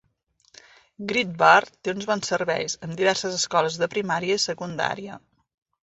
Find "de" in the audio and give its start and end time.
3.83-3.93